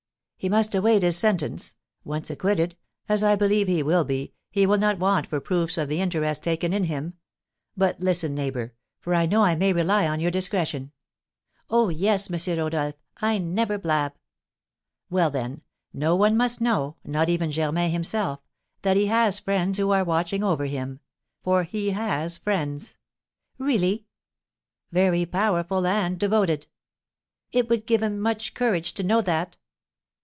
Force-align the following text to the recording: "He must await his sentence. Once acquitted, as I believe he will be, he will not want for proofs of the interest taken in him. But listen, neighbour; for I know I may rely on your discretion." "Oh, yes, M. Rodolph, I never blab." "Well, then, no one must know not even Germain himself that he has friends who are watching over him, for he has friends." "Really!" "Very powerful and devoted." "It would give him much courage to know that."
"He 0.43 0.49
must 0.49 0.73
await 0.73 1.03
his 1.03 1.19
sentence. 1.19 1.75
Once 2.03 2.31
acquitted, 2.31 2.75
as 3.07 3.23
I 3.23 3.35
believe 3.35 3.67
he 3.67 3.83
will 3.83 4.03
be, 4.03 4.33
he 4.49 4.65
will 4.65 4.79
not 4.79 4.97
want 4.97 5.27
for 5.27 5.39
proofs 5.39 5.77
of 5.77 5.87
the 5.87 6.01
interest 6.01 6.43
taken 6.43 6.73
in 6.73 6.85
him. 6.85 7.13
But 7.77 7.99
listen, 7.99 8.33
neighbour; 8.33 8.73
for 8.99 9.13
I 9.13 9.27
know 9.27 9.43
I 9.43 9.53
may 9.53 9.71
rely 9.71 10.07
on 10.07 10.19
your 10.19 10.31
discretion." 10.31 10.93
"Oh, 11.69 11.89
yes, 11.89 12.31
M. 12.31 12.57
Rodolph, 12.57 12.95
I 13.17 13.37
never 13.37 13.77
blab." 13.77 14.13
"Well, 15.11 15.29
then, 15.29 15.61
no 15.93 16.15
one 16.15 16.35
must 16.35 16.59
know 16.59 16.95
not 17.05 17.29
even 17.29 17.51
Germain 17.51 17.91
himself 17.91 18.39
that 18.81 18.97
he 18.97 19.05
has 19.05 19.37
friends 19.37 19.77
who 19.77 19.91
are 19.91 20.03
watching 20.03 20.43
over 20.43 20.65
him, 20.65 21.01
for 21.43 21.61
he 21.65 21.91
has 21.91 22.39
friends." 22.39 22.95
"Really!" 23.59 24.07
"Very 24.91 25.23
powerful 25.27 25.85
and 25.85 26.19
devoted." 26.19 26.65
"It 27.51 27.69
would 27.69 27.85
give 27.85 28.01
him 28.01 28.19
much 28.19 28.55
courage 28.55 28.93
to 28.95 29.03
know 29.03 29.21
that." 29.21 29.57